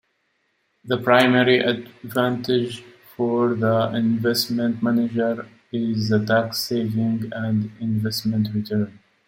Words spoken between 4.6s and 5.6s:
manager